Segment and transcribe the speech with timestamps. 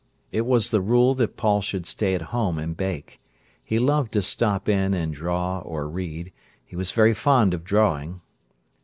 [0.31, 3.21] It was the rule that Paul should stay at home and bake.
[3.63, 6.33] He loved to stop in and draw or read;
[6.65, 8.21] he was very fond of drawing.